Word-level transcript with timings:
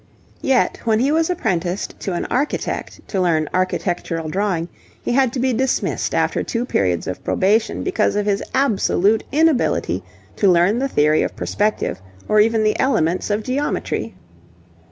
Yet, 0.41 0.79
when 0.83 0.97
he 0.99 1.11
was 1.11 1.29
apprenticed 1.29 1.99
to 1.99 2.13
an 2.13 2.25
architect 2.25 3.07
to 3.09 3.21
learn 3.21 3.47
architectural 3.53 4.29
drawing, 4.29 4.67
he 4.99 5.11
had 5.11 5.31
to 5.33 5.39
be 5.39 5.53
dismissed 5.53 6.15
after 6.15 6.41
two 6.41 6.65
periods 6.65 7.05
of 7.05 7.23
probation 7.23 7.83
because 7.83 8.15
of 8.15 8.25
his 8.25 8.41
absolute 8.51 9.23
inability 9.31 10.01
to 10.37 10.49
learn 10.51 10.79
the 10.79 10.87
theory 10.89 11.21
of 11.21 11.35
perspective 11.35 12.01
or 12.27 12.39
even 12.39 12.63
the 12.63 12.79
elements 12.79 13.29
of 13.29 13.43
geometry. 13.43 14.15